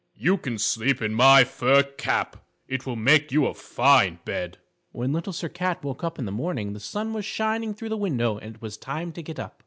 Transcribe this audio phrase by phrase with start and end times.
[0.15, 4.57] "You can sleep in my fur cap it will make you a fine bed."
[4.91, 7.97] When Little Sir Cat woke up in the morning the sun was shining through the
[7.97, 9.59] window and it was time to get up.